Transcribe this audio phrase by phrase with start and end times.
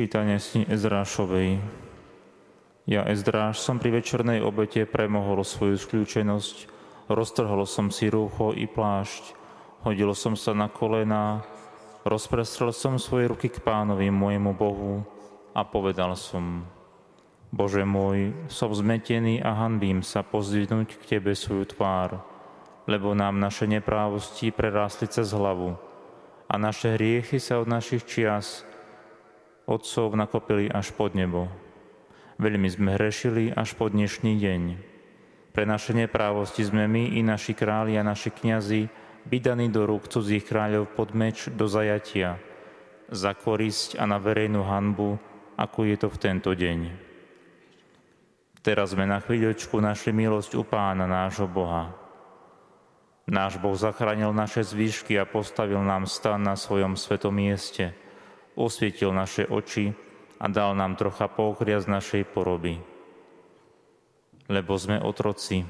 [0.00, 1.60] Čítanie si Ezrášovej.
[2.88, 6.72] Ja, Ezdráš, som pri večernej obete premohol svoju skľúčenosť,
[7.12, 9.36] roztrhol som si rúcho i plášť,
[9.84, 11.44] hodil som sa na kolená,
[12.08, 15.04] rozprestrel som svoje ruky k pánovi, môjmu Bohu
[15.52, 16.64] a povedal som,
[17.52, 22.24] Bože môj, som zmetený a hanbím sa pozdvihnúť k Tebe svoju tvár,
[22.88, 25.76] lebo nám naše neprávosti prerástli cez hlavu
[26.48, 28.64] a naše hriechy sa od našich čias
[29.70, 31.46] otcov nakopili až pod nebo.
[32.42, 34.62] Veľmi sme hrešili až po dnešný deň.
[35.54, 38.90] Pre naše neprávosti sme my i naši králi a naši kniazy
[39.30, 42.42] vydaní do rúk cudzích kráľov pod meč do zajatia,
[43.14, 45.22] za korisť a na verejnú hanbu,
[45.54, 46.90] ako je to v tento deň.
[48.60, 51.94] Teraz sme na chvíľočku našli milosť u Pána nášho Boha.
[53.30, 57.94] Náš Boh zachránil naše zvýšky a postavil nám stan na svojom svetom mieste–
[58.60, 59.96] osvietil naše oči
[60.36, 62.80] a dal nám trocha poukria z našej poroby.
[64.52, 65.64] Lebo sme otroci,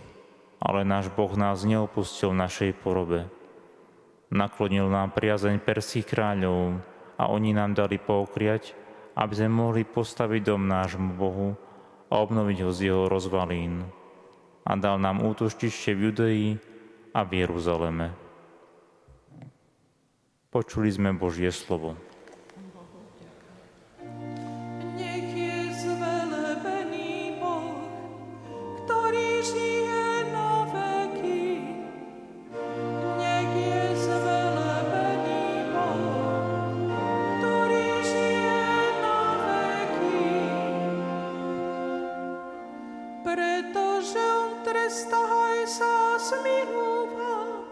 [0.59, 3.31] ale náš Boh nás neopustil v našej porobe.
[4.31, 6.79] Naklonil nám priazeň perských kráľov
[7.19, 8.75] a oni nám dali poukriať,
[9.19, 11.59] aby sme mohli postaviť dom nášmu Bohu
[12.11, 13.87] a obnoviť ho z jeho rozvalín.
[14.63, 16.45] A dal nám útoštište v Judei
[17.11, 18.15] a v Jeruzaleme.
[20.51, 22.10] Počuli sme Božie slovo.
[43.31, 47.63] pretože on trestá aj sa smilúva.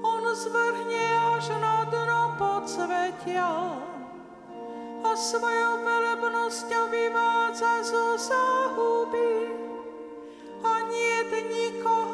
[0.00, 3.76] On zvrhne až na dno podsvetia
[5.04, 9.52] a svojou velebnosťou vyvádza zo záhuby
[10.64, 12.13] a nie nikoho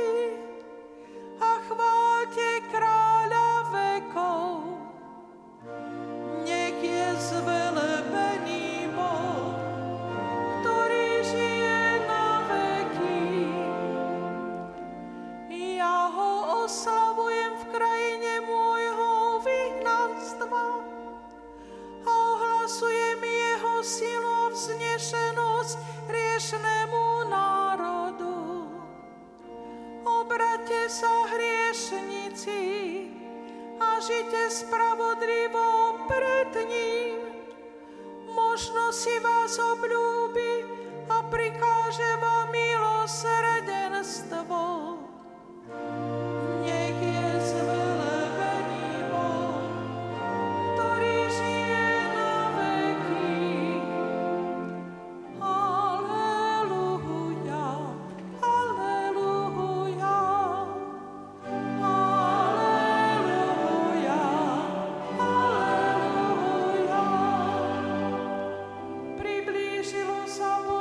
[24.61, 28.69] vznešenosť hriešnému národu.
[30.05, 32.61] Obrate sa hriešnici
[33.81, 37.25] a žite spravodlivo pred ním.
[38.29, 40.69] Možno si vás obľúbi
[41.09, 44.90] a prikáže vám milosrdenstvo.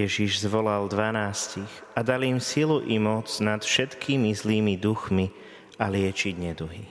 [0.00, 5.28] Ježiš zvolal dvanástich a dal im silu i moc nad všetkými zlými duchmi
[5.76, 6.88] a liečiť neduhy.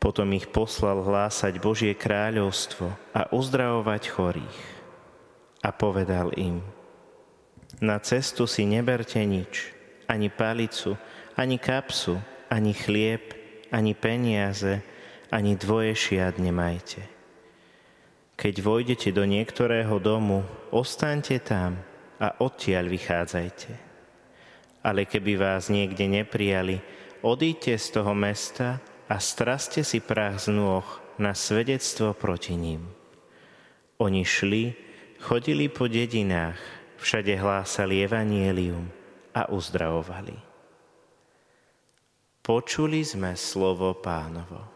[0.00, 4.60] Potom ich poslal hlásať Božie kráľovstvo a uzdravovať chorých.
[5.66, 6.62] A povedal im,
[7.82, 9.74] na cestu si neberte nič,
[10.06, 10.94] ani palicu,
[11.34, 13.34] ani kapsu, ani chlieb,
[13.74, 14.80] ani peniaze,
[15.34, 17.15] ani dvoje šiat nemajte.
[18.36, 21.80] Keď vojdete do niektorého domu, ostaňte tam
[22.20, 23.72] a odtiaľ vychádzajte.
[24.84, 26.84] Ale keby vás niekde neprijali,
[27.24, 30.84] odíďte z toho mesta a straste si prach z nôh
[31.16, 32.84] na svedectvo proti ním.
[33.96, 34.76] Oni šli,
[35.24, 36.60] chodili po dedinách,
[37.00, 38.84] všade hlásali evanielium
[39.32, 40.36] a uzdravovali.
[42.44, 44.75] Počuli sme slovo pánovo.